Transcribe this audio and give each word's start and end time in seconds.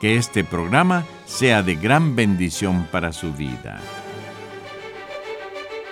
que 0.00 0.16
este 0.16 0.44
programa 0.44 1.04
sea 1.26 1.62
de 1.62 1.76
gran 1.76 2.16
bendición 2.16 2.86
para 2.90 3.12
su 3.12 3.32
vida. 3.32 3.80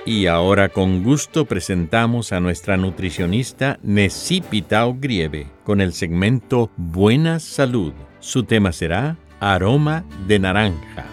Y 0.05 0.27
ahora 0.27 0.69
con 0.69 1.05
gusto 1.05 1.45
presentamos 1.45 2.33
a 2.33 2.41
nuestra 2.41 2.77
nutricionista 2.77 3.79
Necipitao 3.85 4.97
Grieve 4.99 5.47
con 5.65 5.81
el 5.81 5.93
segmento 5.93 6.71
Buena 6.77 7.39
Salud. 7.39 7.93
Su 8.19 8.43
tema 8.43 8.73
será 8.73 9.17
Aroma 9.39 10.05
de 10.27 10.41
Naranja. 10.41 11.07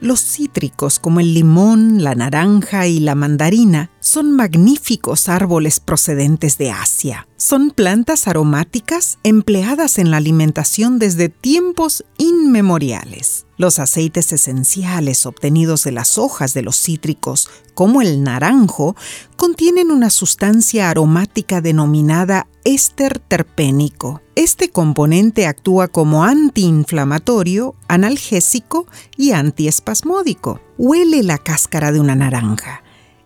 Los 0.00 0.20
cítricos 0.20 0.98
como 0.98 1.20
el 1.20 1.34
limón, 1.34 2.02
la 2.02 2.14
naranja 2.14 2.86
y 2.86 3.00
la 3.00 3.14
mandarina 3.14 3.90
son 4.00 4.32
magníficos 4.32 5.28
árboles 5.28 5.78
procedentes 5.78 6.58
de 6.58 6.70
Asia. 6.70 7.28
Son 7.36 7.70
plantas 7.70 8.26
aromáticas 8.26 9.18
empleadas 9.22 9.98
en 9.98 10.10
la 10.10 10.16
alimentación 10.16 10.98
desde 10.98 11.28
tiempos 11.28 12.04
inmemoriales. 12.18 13.46
Los 13.56 13.78
aceites 13.78 14.32
esenciales 14.32 15.26
obtenidos 15.26 15.84
de 15.84 15.92
las 15.92 16.16
hojas 16.16 16.54
de 16.54 16.62
los 16.62 16.80
cítricos, 16.80 17.50
como 17.74 18.00
el 18.00 18.22
naranjo, 18.22 18.96
contienen 19.36 19.90
una 19.90 20.08
sustancia 20.08 20.88
aromática 20.88 21.60
denominada 21.60 22.46
éster 22.64 23.18
terpénico. 23.18 24.22
Este 24.34 24.70
componente 24.70 25.46
actúa 25.46 25.88
como 25.88 26.24
antiinflamatorio, 26.24 27.74
analgésico 27.88 28.86
y 29.16 29.32
antiespasmódico. 29.32 30.60
Huele 30.78 31.22
la 31.22 31.38
cáscara 31.38 31.92
de 31.92 32.00
una 32.00 32.14
naranja. 32.14 32.82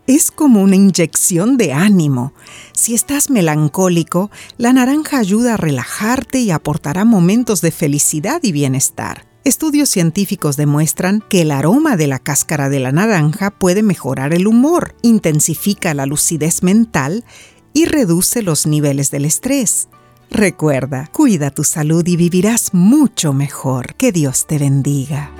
Es 0.06 0.30
como 0.30 0.62
una 0.62 0.76
inyección 0.76 1.56
de 1.56 1.72
ánimo. 1.72 2.34
Si 2.72 2.94
estás 2.94 3.30
melancólico, 3.30 4.30
la 4.58 4.74
naranja 4.74 5.18
ayuda 5.18 5.54
a 5.54 5.56
relajarte 5.56 6.40
y 6.40 6.50
aportará 6.50 7.06
momentos 7.06 7.62
de 7.62 7.70
felicidad 7.70 8.40
y 8.42 8.52
bienestar. 8.52 9.26
Estudios 9.44 9.88
científicos 9.88 10.56
demuestran 10.56 11.22
que 11.28 11.42
el 11.42 11.50
aroma 11.50 11.96
de 11.96 12.06
la 12.06 12.18
cáscara 12.18 12.68
de 12.68 12.80
la 12.80 12.92
naranja 12.92 13.50
puede 13.50 13.82
mejorar 13.82 14.34
el 14.34 14.46
humor, 14.46 14.94
intensifica 15.02 15.94
la 15.94 16.06
lucidez 16.06 16.62
mental 16.62 17.24
y 17.72 17.86
reduce 17.86 18.42
los 18.42 18.66
niveles 18.66 19.10
del 19.10 19.24
estrés. 19.24 19.88
Recuerda, 20.30 21.08
cuida 21.12 21.50
tu 21.50 21.64
salud 21.64 22.06
y 22.06 22.16
vivirás 22.16 22.74
mucho 22.74 23.32
mejor. 23.32 23.94
Que 23.94 24.12
Dios 24.12 24.46
te 24.46 24.58
bendiga. 24.58 25.30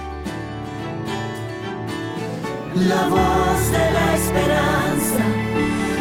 Esperanza, 4.34 5.24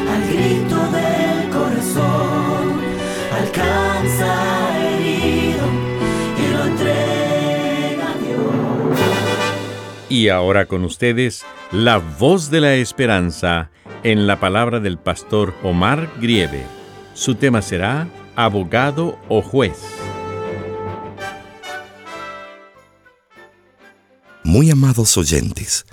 al 0.10 0.28
grito 0.28 0.78
del 0.92 1.50
corazón, 1.50 2.82
alcanza 3.32 4.90
herido 4.90 5.66
y 6.38 6.54
lo 6.54 6.66
entrega 6.66 8.12
a 8.12 8.18
Dios. 8.18 9.00
Y 10.10 10.30
ahora 10.30 10.66
con 10.66 10.84
ustedes, 10.84 11.46
la 11.72 11.98
voz 11.98 12.50
de 12.50 12.62
la 12.62 12.76
esperanza 12.76 13.70
en 14.04 14.28
la 14.28 14.40
palabra 14.40 14.80
del 14.80 14.98
pastor 14.98 15.54
Omar 15.64 16.10
Grieve. 16.20 16.66
Su 17.14 17.36
tema 17.36 17.62
será 17.62 18.08
abogado 18.36 19.20
o 19.30 19.42
juez. 19.42 19.80
Muy 24.44 24.70
amados 24.72 25.18
oyentes, 25.18 25.86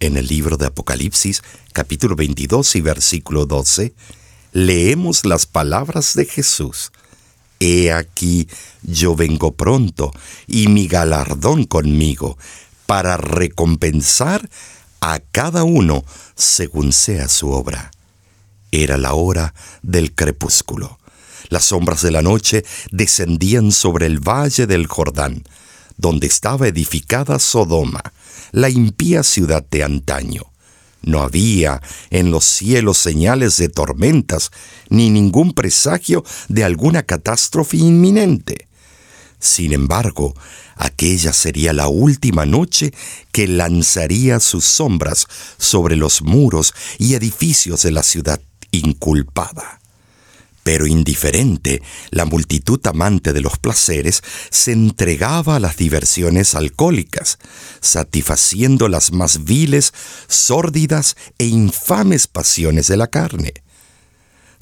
en 0.00 0.16
el 0.16 0.26
libro 0.26 0.56
de 0.56 0.66
Apocalipsis, 0.66 1.42
capítulo 1.72 2.16
22 2.16 2.74
y 2.76 2.80
versículo 2.80 3.44
12, 3.46 3.92
leemos 4.52 5.26
las 5.26 5.46
palabras 5.46 6.14
de 6.14 6.24
Jesús. 6.24 6.90
He 7.60 7.92
aquí, 7.92 8.48
yo 8.82 9.14
vengo 9.14 9.52
pronto, 9.52 10.12
y 10.46 10.68
mi 10.68 10.88
galardón 10.88 11.64
conmigo, 11.64 12.38
para 12.86 13.18
recompensar 13.18 14.48
a 15.00 15.20
cada 15.20 15.64
uno 15.64 16.04
según 16.34 16.92
sea 16.92 17.28
su 17.28 17.50
obra. 17.50 17.90
Era 18.72 18.96
la 18.96 19.12
hora 19.12 19.54
del 19.82 20.14
crepúsculo. 20.14 20.98
Las 21.50 21.66
sombras 21.66 22.00
de 22.00 22.10
la 22.10 22.22
noche 22.22 22.64
descendían 22.90 23.70
sobre 23.72 24.06
el 24.06 24.20
valle 24.20 24.66
del 24.66 24.86
Jordán, 24.86 25.44
donde 25.98 26.26
estaba 26.26 26.68
edificada 26.68 27.38
Sodoma, 27.38 28.02
la 28.52 28.68
impía 28.68 29.22
ciudad 29.22 29.64
de 29.70 29.84
antaño. 29.84 30.42
No 31.02 31.22
había 31.22 31.80
en 32.10 32.30
los 32.30 32.44
cielos 32.44 32.98
señales 32.98 33.56
de 33.56 33.68
tormentas, 33.68 34.50
ni 34.88 35.10
ningún 35.10 35.54
presagio 35.54 36.24
de 36.48 36.64
alguna 36.64 37.02
catástrofe 37.02 37.78
inminente. 37.78 38.68
Sin 39.38 39.72
embargo, 39.72 40.34
aquella 40.76 41.32
sería 41.32 41.72
la 41.72 41.88
última 41.88 42.44
noche 42.44 42.92
que 43.32 43.46
lanzaría 43.46 44.38
sus 44.40 44.66
sombras 44.66 45.26
sobre 45.56 45.96
los 45.96 46.20
muros 46.20 46.74
y 46.98 47.14
edificios 47.14 47.82
de 47.82 47.92
la 47.92 48.02
ciudad 48.02 48.40
inculpada. 48.70 49.79
Pero 50.70 50.86
indiferente, 50.86 51.82
la 52.12 52.26
multitud 52.26 52.78
amante 52.86 53.32
de 53.32 53.40
los 53.40 53.58
placeres 53.58 54.22
se 54.50 54.70
entregaba 54.70 55.56
a 55.56 55.58
las 55.58 55.76
diversiones 55.76 56.54
alcohólicas, 56.54 57.40
satisfaciendo 57.80 58.86
las 58.86 59.10
más 59.10 59.42
viles, 59.42 59.92
sórdidas 60.28 61.16
e 61.38 61.46
infames 61.46 62.28
pasiones 62.28 62.86
de 62.86 62.96
la 62.98 63.08
carne 63.08 63.52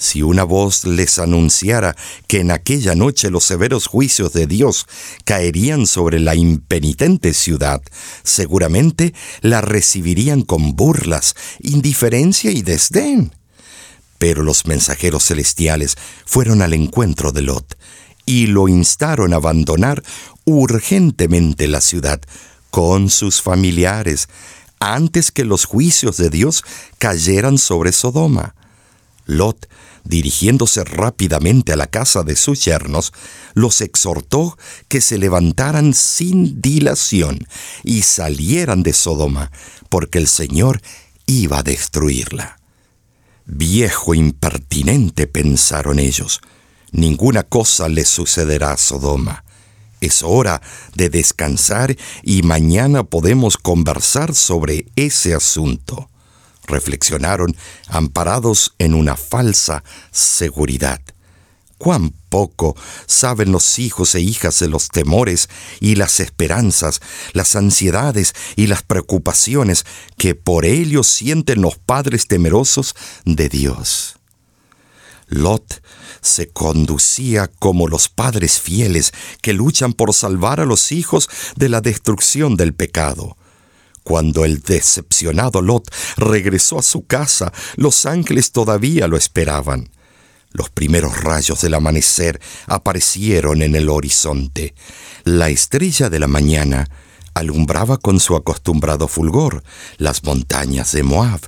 si 0.01 0.23
una 0.23 0.45
voz 0.45 0.85
les 0.85 1.19
anunciara 1.19 1.97
que 2.29 2.39
en 2.39 2.53
aquella 2.53 2.95
noche 2.95 3.31
los 3.31 3.43
severos 3.43 3.89
juicios 3.89 4.33
de 4.33 4.47
Dios 4.47 4.87
caerían 5.25 5.89
sobre 5.89 6.21
la 6.21 6.37
impenitente 6.37 7.35
ciudad, 7.35 7.83
seguramente 8.23 9.13
la 9.41 9.61
recibirían 9.61 10.43
con 10.43 10.77
burlas, 10.77 11.35
indiferencia 11.59 12.53
y 12.53 12.63
desdén. 12.63 13.33
Pero 14.19 14.43
los 14.43 14.67
mensajeros 14.67 15.25
celestiales 15.25 15.97
fueron 16.27 16.63
al 16.63 16.75
encuentro 16.75 17.33
de 17.33 17.43
Lot 17.43 17.79
y 18.27 18.47
lo 18.47 18.69
instaron 18.69 19.33
a 19.33 19.37
abandonar 19.37 20.03
urgentemente 20.45 21.69
la 21.69 21.81
ciudad 21.81 22.21
con 22.71 23.11
sus 23.11 23.41
familiares 23.41 24.29
antes 24.81 25.31
que 25.31 25.45
los 25.45 25.65
juicios 25.65 26.17
de 26.17 26.31
Dios 26.31 26.63
cayeran 26.99 27.59
sobre 27.59 27.93
Sodoma. 27.93 28.55
Lot 29.27 29.69
dirigiéndose 30.09 30.85
rápidamente 30.85 31.73
a 31.73 31.77
la 31.77 31.87
casa 31.87 32.23
de 32.23 32.35
sus 32.35 32.65
yernos, 32.65 33.13
los 33.55 33.81
exhortó 33.81 34.59
que 34.89 35.01
se 35.01 35.19
levantaran 35.19 35.95
sin 35.95 36.61
dilación 36.61 37.47
y 37.85 38.03
salieran 38.03 38.83
de 38.83 38.95
Sodoma, 38.95 39.53
porque 39.89 40.19
el 40.19 40.27
Señor 40.27 40.81
iba 41.27 41.59
a 41.59 41.63
destruirla. 41.63 42.58
Viejo 43.49 44.15
impertinente, 44.15 45.27
pensaron 45.27 45.99
ellos, 45.99 46.41
ninguna 46.93 47.43
cosa 47.43 47.89
le 47.89 48.05
sucederá 48.05 48.73
a 48.73 48.77
Sodoma. 48.77 49.43
Es 50.01 50.23
hora 50.23 50.63
de 50.95 51.09
descansar 51.11 51.97
y 52.23 52.43
mañana 52.43 53.03
podemos 53.03 53.57
conversar 53.57 54.35
sobre 54.35 54.87
ese 54.95 55.35
asunto 55.35 56.09
reflexionaron 56.69 57.57
amparados 57.89 58.75
en 58.79 58.95
una 58.95 59.17
falsa 59.17 59.83
seguridad. 60.13 61.01
Cuán 61.79 62.13
poco 62.29 62.77
saben 63.07 63.53
los 63.53 63.79
hijos 63.79 64.15
e 64.15 64.21
hijas 64.21 64.59
de 64.59 64.69
los 64.69 64.89
temores 64.89 65.49
y 65.81 65.95
las 65.95 66.21
esperanzas, 66.21 67.01
las 67.33 67.57
ansiedades 67.57 68.35
y 68.57 68.67
las 68.67 68.83
preocupaciones 68.83 69.87
que 70.17 70.35
por 70.35 70.67
ellos 70.67 71.07
sienten 71.07 71.63
los 71.63 71.79
padres 71.79 72.27
temerosos 72.27 72.95
de 73.25 73.49
Dios. 73.49 74.17
Lot 75.29 75.83
se 76.21 76.49
conducía 76.49 77.49
como 77.59 77.87
los 77.87 78.09
padres 78.09 78.59
fieles 78.61 79.13
que 79.41 79.53
luchan 79.53 79.93
por 79.93 80.13
salvar 80.15 80.61
a 80.61 80.65
los 80.65 80.91
hijos 80.91 81.29
de 81.57 81.69
la 81.69 81.81
destrucción 81.81 82.57
del 82.57 82.75
pecado. 82.75 83.37
Cuando 84.03 84.45
el 84.45 84.63
decepcionado 84.63 85.61
Lot 85.61 85.95
regresó 86.17 86.79
a 86.79 86.83
su 86.83 87.07
casa, 87.07 87.53
los 87.77 88.07
ángeles 88.07 88.53
todavía 88.53 89.07
lo 89.07 89.19
esperaban. 89.19 89.91
Los 90.53 90.71
primeros 90.71 91.23
rayos 91.23 91.61
del 91.61 91.75
amanecer 91.75 92.41
aparecieron 92.67 93.63
en 93.63 93.77
el 93.77 93.89
horizonte. 93.89 94.75
La 95.25 95.51
estrella 95.51 96.09
de 96.09 96.19
la 96.19 96.27
mañana 96.27 96.89
alumbraba 97.35 97.99
con 97.99 98.19
su 98.21 98.35
acostumbrado 98.35 99.09
fulgor 99.09 99.63
las 99.97 100.25
montañas 100.25 100.93
de 100.93 101.03
Moab, 101.03 101.41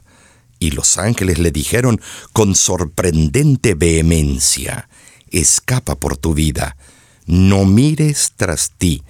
y 0.58 0.72
los 0.72 0.98
ángeles 0.98 1.38
le 1.38 1.50
dijeron 1.50 2.00
con 2.32 2.54
sorprendente 2.54 3.74
vehemencia, 3.74 4.88
Escapa 5.30 5.94
por 5.94 6.16
tu 6.16 6.34
vida, 6.34 6.76
no 7.24 7.64
mires 7.64 8.32
tras 8.36 8.72
ti, 8.76 9.02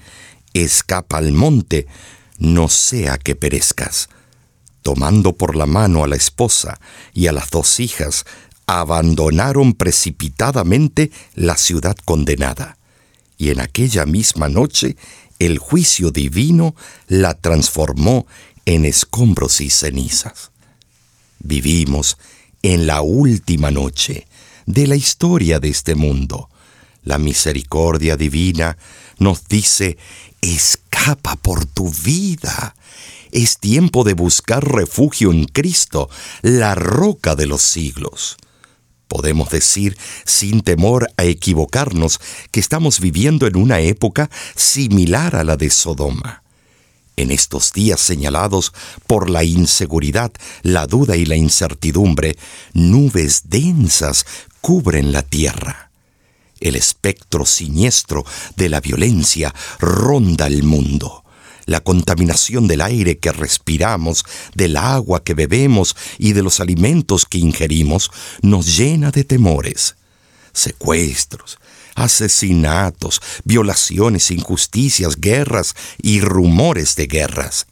escapa 0.53 1.19
al 1.19 1.33
monte, 1.33 1.87
no 2.39 2.69
sea 2.69 3.19
que 3.19 3.35
perezcas. 3.35 4.09
Tomando 4.83 5.35
por 5.35 5.57
la 5.57 5.67
mano 5.67 6.05
a 6.05 6.09
la 6.09 6.17
esposa 6.17 6.81
y 7.13 7.27
a 7.27 7.33
las 7.33 7.51
dos 7.51 7.81
hijas, 7.81 8.25
abandonaron 8.79 9.73
precipitadamente 9.73 11.11
la 11.35 11.57
ciudad 11.57 11.97
condenada. 12.05 12.77
Y 13.37 13.51
en 13.51 13.61
aquella 13.61 14.07
misma 14.07 14.49
noche 14.49 14.97
el 15.41 15.59
juicio 15.59 16.13
divino 16.13 16.77
la 17.09 17.35
transformó 17.35 18.27
en 18.67 18.85
escombros 18.85 19.61
y 19.61 19.71
cenizas. 19.71 20.53
Vivimos 21.41 22.19
en 22.63 22.87
la 22.87 23.01
última 23.01 23.71
noche 23.71 24.29
de 24.67 24.87
la 24.87 24.95
historia 24.95 25.59
de 25.59 25.71
este 25.71 25.95
mundo. 25.95 26.49
La 27.03 27.19
misericordia 27.19 28.17
divina 28.17 28.77
nos 29.19 29.49
dice, 29.49 29.97
escapa 30.43 31.35
por 31.37 31.65
tu 31.65 31.91
vida. 31.91 32.77
Es 33.33 33.59
tiempo 33.59 34.05
de 34.05 34.13
buscar 34.13 34.63
refugio 34.63 35.33
en 35.33 35.47
Cristo, 35.47 36.11
la 36.43 36.75
roca 36.75 37.35
de 37.35 37.47
los 37.47 37.63
siglos. 37.63 38.37
Podemos 39.11 39.51
decir, 39.51 39.99
sin 40.25 40.61
temor 40.61 41.11
a 41.17 41.25
equivocarnos, 41.25 42.21
que 42.53 42.61
estamos 42.61 43.01
viviendo 43.01 43.49
en 43.49 43.57
una 43.57 43.81
época 43.81 44.31
similar 44.55 45.35
a 45.35 45.43
la 45.43 45.57
de 45.57 45.69
Sodoma. 45.69 46.45
En 47.17 47.33
estos 47.33 47.73
días 47.73 47.99
señalados 47.99 48.73
por 49.09 49.29
la 49.29 49.43
inseguridad, 49.43 50.31
la 50.63 50.87
duda 50.87 51.17
y 51.17 51.25
la 51.27 51.35
incertidumbre, 51.35 52.39
nubes 52.73 53.51
densas 53.51 54.25
cubren 54.61 55.11
la 55.11 55.25
tierra. 55.25 55.91
El 56.61 56.77
espectro 56.77 57.45
siniestro 57.45 58.25
de 58.55 58.69
la 58.69 58.81
violencia 58.81 59.53
ronda 59.81 60.47
el 60.47 60.63
mundo. 60.63 61.20
La 61.71 61.79
contaminación 61.79 62.67
del 62.67 62.81
aire 62.81 63.19
que 63.19 63.31
respiramos, 63.31 64.25
del 64.57 64.77
agua 64.77 65.23
que 65.23 65.35
bebemos 65.35 65.95
y 66.19 66.33
de 66.33 66.43
los 66.43 66.59
alimentos 66.59 67.27
que 67.27 67.39
ingerimos 67.39 68.11
nos 68.43 68.77
llena 68.77 69.13
de 69.13 69.23
temores. 69.23 69.95
Secuestros, 70.53 71.59
asesinatos, 71.95 73.23
violaciones, 73.45 74.33
injusticias, 74.33 75.15
guerras 75.21 75.77
y 76.03 76.21
rumores 76.21 76.97
de 76.97 77.07
guerras. 77.07 77.69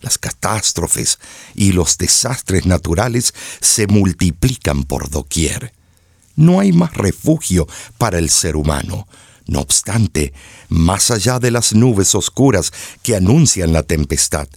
Las 0.00 0.16
catástrofes 0.16 1.18
y 1.54 1.72
los 1.72 1.98
desastres 1.98 2.64
naturales 2.64 3.34
se 3.60 3.86
multiplican 3.86 4.84
por 4.84 5.10
doquier 5.10 5.74
no 6.36 6.60
hay 6.60 6.72
más 6.72 6.94
refugio 6.94 7.66
para 7.98 8.18
el 8.18 8.30
ser 8.30 8.56
humano. 8.56 9.06
No 9.52 9.60
obstante, 9.60 10.32
más 10.70 11.10
allá 11.10 11.38
de 11.38 11.50
las 11.50 11.74
nubes 11.74 12.14
oscuras 12.14 12.72
que 13.02 13.16
anuncian 13.16 13.74
la 13.74 13.82
tempestad, 13.82 14.48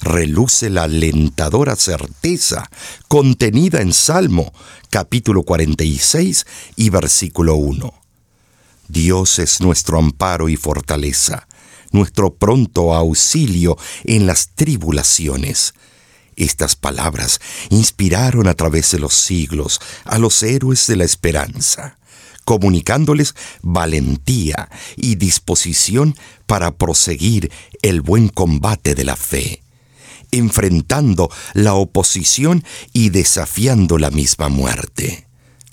reluce 0.00 0.70
la 0.70 0.84
alentadora 0.84 1.76
certeza 1.76 2.70
contenida 3.08 3.82
en 3.82 3.92
Salmo 3.92 4.54
capítulo 4.88 5.42
46 5.42 6.46
y 6.76 6.88
versículo 6.88 7.56
1. 7.56 7.92
Dios 8.88 9.38
es 9.38 9.60
nuestro 9.60 9.98
amparo 9.98 10.48
y 10.48 10.56
fortaleza, 10.56 11.46
nuestro 11.92 12.32
pronto 12.32 12.94
auxilio 12.94 13.76
en 14.04 14.26
las 14.26 14.54
tribulaciones. 14.54 15.74
Estas 16.36 16.74
palabras 16.74 17.38
inspiraron 17.68 18.48
a 18.48 18.54
través 18.54 18.92
de 18.92 18.98
los 18.98 19.12
siglos 19.12 19.78
a 20.06 20.16
los 20.16 20.42
héroes 20.42 20.86
de 20.86 20.96
la 20.96 21.04
esperanza, 21.04 21.97
comunicándoles 22.48 23.34
valentía 23.60 24.70
y 24.96 25.16
disposición 25.16 26.16
para 26.46 26.70
proseguir 26.70 27.52
el 27.82 28.00
buen 28.00 28.30
combate 28.30 28.94
de 28.94 29.04
la 29.04 29.16
fe, 29.16 29.62
enfrentando 30.30 31.30
la 31.52 31.74
oposición 31.74 32.64
y 32.94 33.10
desafiando 33.10 33.98
la 33.98 34.10
misma 34.10 34.48
muerte. 34.48 35.26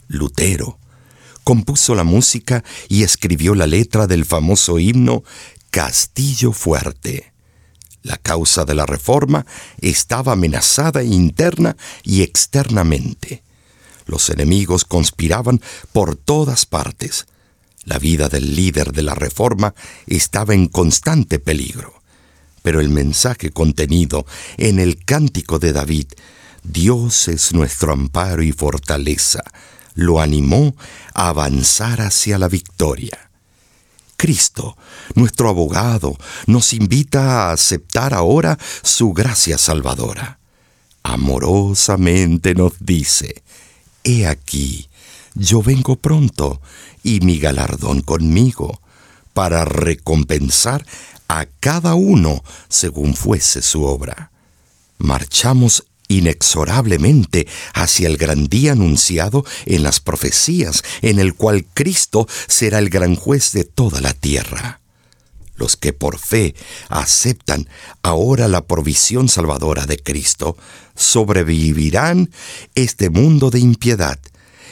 Lutero 0.09 0.77
compuso 1.45 1.95
la 1.95 2.03
música 2.03 2.65
y 2.89 3.03
escribió 3.03 3.55
la 3.55 3.67
letra 3.67 4.05
del 4.05 4.25
famoso 4.25 4.77
himno 4.77 5.23
Castillo 5.69 6.51
Fuerte 6.51 7.31
la 8.03 8.17
causa 8.17 8.65
de 8.65 8.75
la 8.75 8.85
reforma 8.85 9.47
estaba 9.81 10.33
amenazada 10.33 11.03
interna 11.03 11.75
y 12.03 12.21
externamente. 12.21 13.44
Los 14.05 14.29
enemigos 14.29 14.85
conspiraban 14.85 15.61
por 15.91 16.15
todas 16.15 16.65
partes. 16.65 17.25
La 17.83 17.99
vida 17.99 18.29
del 18.29 18.55
líder 18.55 18.91
de 18.91 19.03
la 19.03 19.15
reforma 19.15 19.73
estaba 20.07 20.53
en 20.53 20.67
constante 20.67 21.39
peligro. 21.39 22.01
Pero 22.61 22.81
el 22.81 22.89
mensaje 22.89 23.51
contenido 23.51 24.25
en 24.57 24.79
el 24.79 25.05
cántico 25.05 25.59
de 25.59 25.71
David, 25.71 26.07
Dios 26.63 27.27
es 27.27 27.53
nuestro 27.53 27.93
amparo 27.93 28.41
y 28.41 28.51
fortaleza, 28.51 29.43
lo 29.93 30.19
animó 30.19 30.75
a 31.13 31.29
avanzar 31.29 32.01
hacia 32.01 32.39
la 32.39 32.47
victoria. 32.47 33.29
Cristo, 34.17 34.77
nuestro 35.13 35.49
abogado, 35.49 36.17
nos 36.47 36.73
invita 36.73 37.49
a 37.49 37.51
aceptar 37.51 38.13
ahora 38.13 38.57
su 38.81 39.13
gracia 39.13 39.57
salvadora. 39.57 40.39
Amorosamente 41.03 42.55
nos 42.55 42.73
dice, 42.79 43.43
He 44.05 44.27
aquí, 44.27 44.87
yo 45.33 45.63
vengo 45.63 45.95
pronto 45.95 46.61
y 47.03 47.21
mi 47.21 47.39
galardón 47.39 48.01
conmigo, 48.01 48.79
para 49.33 49.65
recompensar 49.65 50.85
a 51.27 51.47
cada 51.59 51.95
uno 51.95 52.43
según 52.69 53.15
fuese 53.15 53.63
su 53.63 53.83
obra. 53.83 54.31
Marchamos 54.99 55.85
inexorablemente 56.07 57.47
hacia 57.73 58.07
el 58.07 58.17
gran 58.17 58.45
día 58.45 58.73
anunciado 58.73 59.43
en 59.65 59.81
las 59.81 59.99
profecías, 59.99 60.83
en 61.01 61.17
el 61.17 61.33
cual 61.33 61.65
Cristo 61.73 62.27
será 62.47 62.77
el 62.77 62.89
gran 62.89 63.15
juez 63.15 63.53
de 63.53 63.63
toda 63.63 64.01
la 64.01 64.13
tierra. 64.13 64.81
Los 65.55 65.77
que 65.77 65.93
por 65.93 66.19
fe 66.19 66.55
aceptan 66.89 67.69
ahora 68.01 68.47
la 68.47 68.65
provisión 68.65 69.29
salvadora 69.29 69.85
de 69.85 69.97
Cristo, 69.97 70.57
sobrevivirán 70.95 72.29
este 72.75 73.09
mundo 73.09 73.49
de 73.51 73.59
impiedad 73.59 74.19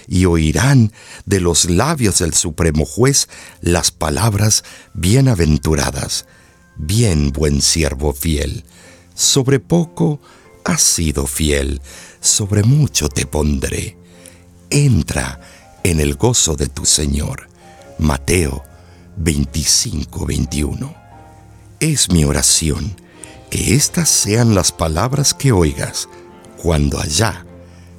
y 0.08 0.26
oirán 0.26 0.92
de 1.26 1.40
los 1.40 1.70
labios 1.70 2.20
del 2.20 2.34
Supremo 2.34 2.86
Juez 2.86 3.30
las 3.62 3.92
palabras 3.92 4.64
bienaventuradas. 4.94 6.26
Bien, 6.76 7.32
buen 7.32 7.62
siervo 7.62 8.14
fiel, 8.14 8.66
sobre 9.16 9.60
poco 9.60 10.20
has 10.66 10.82
sido 10.82 11.28
fiel, 11.28 11.82
sobre 12.20 12.64
mucho 12.64 13.10
te 13.10 13.26
pondré. 13.26 13.98
Entra 14.70 15.40
en 15.84 16.00
el 16.00 16.16
gozo 16.16 16.56
de 16.56 16.68
tu 16.68 16.86
Señor. 16.86 17.50
Mateo 18.00 18.64
25, 19.18 20.26
21. 20.26 20.96
Es 21.80 22.10
mi 22.10 22.26
oración 22.26 22.96
que 23.50 23.76
estas 23.76 24.10
sean 24.10 24.56
las 24.56 24.72
palabras 24.72 25.34
que 25.34 25.52
oigas 25.52 26.10
cuando 26.58 27.00
allá 27.00 27.46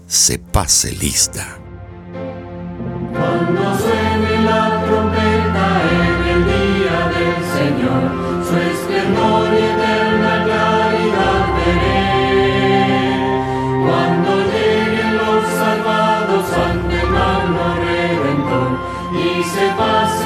se 0.07 0.39
pase 0.39 0.93
lista. 0.93 1.64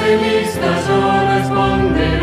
de 0.09 0.17
vistas 0.17 0.87
no 0.87 1.35
responde. 1.35 2.18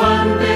Y 0.00 0.49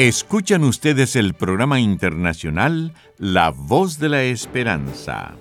Escuchan 0.00 0.64
ustedes 0.64 1.14
el 1.14 1.34
programa 1.34 1.78
internacional 1.78 2.94
La 3.18 3.50
Voz 3.50 3.98
de 3.98 4.08
la 4.08 4.22
Esperanza. 4.22 5.34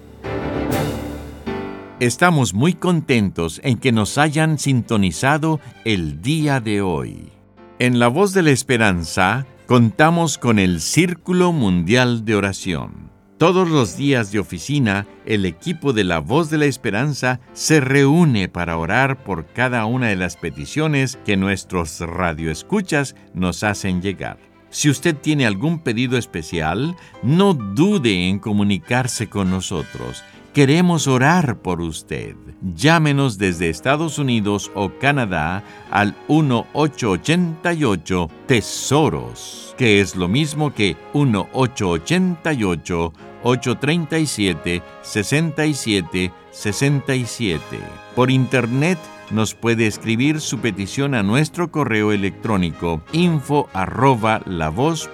Estamos 2.01 2.54
muy 2.54 2.74
contentos 2.74 3.62
en 3.63 3.78
que 3.78 3.94
nos 3.94 4.18
hayan 4.18 4.60
sintonizado 4.60 5.62
el 5.86 6.22
día 6.22 6.60
de 6.60 6.82
hoy. 6.82 7.32
En 7.80 8.00
La 8.00 8.10
Voz 8.10 8.34
de 8.34 8.42
la 8.42 8.51
Esperanza 8.51 9.46
contamos 9.66 10.38
con 10.38 10.60
el 10.60 10.82
Círculo 10.82 11.54
Mundial 11.54 12.25
de 12.25 12.36
Oración. 12.36 13.12
Todos 13.38 13.70
los 13.70 13.96
días 13.96 14.34
de 14.34 14.39
oficina, 14.39 15.08
el 15.25 15.46
equipo 15.46 15.94
de 15.94 16.04
La 16.04 16.20
Voz 16.20 16.50
de 16.50 16.58
la 16.58 16.66
Esperanza 16.66 17.39
se 17.54 17.80
reúne 17.80 18.50
para 18.50 18.75
orar 18.75 19.24
por 19.24 19.46
cada 19.46 19.86
una 19.86 20.08
de 20.08 20.18
las 20.18 20.36
peticiones 20.36 21.18
que 21.24 21.38
nuestros 21.38 22.01
radioescuchas 22.01 23.16
nos 23.34 23.63
hacen 23.63 24.01
llegar. 24.01 24.49
Si 24.70 24.90
usted 24.90 25.16
tiene 25.16 25.46
algún 25.46 25.80
pedido 25.80 26.18
especial, 26.18 26.96
no 27.24 27.54
dude 27.54 28.30
en 28.30 28.40
comunicarse 28.40 29.28
con 29.28 29.50
nosotros. 29.50 30.24
Queremos 30.54 31.08
orar 31.08 31.58
por 31.60 31.82
usted. 31.82 32.36
Llámenos 32.76 33.38
desde 33.38 33.70
Estados 33.70 34.20
Unidos 34.20 34.72
o 34.76 34.92
Canadá 35.00 35.64
al 35.92 36.16
1888 36.28 38.30
Tesoros, 38.48 39.76
que 39.78 40.02
es 40.02 40.16
lo 40.16 40.28
mismo 40.28 40.74
que 40.74 40.98
1888 41.14 43.14
837 43.44 44.82
67 45.02 46.32
67. 46.52 47.80
Por 48.16 48.32
internet 48.32 48.98
nos 49.32 49.54
puede 49.54 49.88
escribir 49.88 50.42
su 50.42 50.60
petición 50.60 51.14
a 51.16 51.24
nuestro 51.24 51.72
correo 51.72 52.12
electrónico 52.12 53.02
info 53.12 53.70
arroba 53.74 54.42
lavoz.org. 54.46 55.10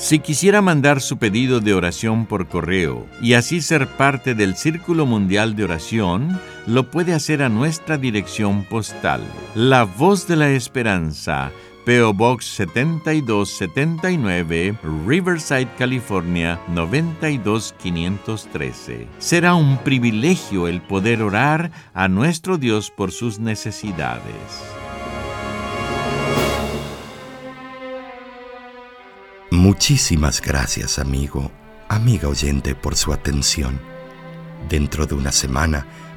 Si 0.00 0.18
quisiera 0.18 0.62
mandar 0.62 1.02
su 1.02 1.18
pedido 1.18 1.60
de 1.60 1.74
oración 1.74 2.24
por 2.24 2.48
correo 2.48 3.06
y 3.20 3.34
así 3.34 3.60
ser 3.60 3.86
parte 3.86 4.34
del 4.34 4.56
Círculo 4.56 5.04
Mundial 5.04 5.54
de 5.56 5.64
Oración, 5.64 6.40
lo 6.66 6.90
puede 6.90 7.12
hacer 7.12 7.42
a 7.42 7.50
nuestra 7.50 7.98
dirección 7.98 8.64
postal. 8.64 9.20
La 9.54 9.84
Voz 9.84 10.26
de 10.26 10.36
la 10.36 10.48
Esperanza, 10.52 11.52
PO 11.84 12.12
Box 12.12 12.44
7279, 12.56 14.76
Riverside, 15.06 15.68
California 15.78 16.60
92513. 16.68 19.06
Será 19.18 19.54
un 19.54 19.78
privilegio 19.78 20.66
el 20.68 20.82
poder 20.82 21.22
orar 21.22 21.70
a 21.94 22.08
nuestro 22.08 22.58
Dios 22.58 22.90
por 22.90 23.12
sus 23.12 23.38
necesidades. 23.38 24.24
Muchísimas 29.50 30.40
gracias, 30.40 30.98
amigo, 30.98 31.52
amiga 31.88 32.28
oyente, 32.28 32.74
por 32.74 32.96
su 32.96 33.12
atención. 33.12 33.78
Dentro 34.68 35.06
de 35.06 35.14
una 35.14 35.32
semana, 35.32 35.86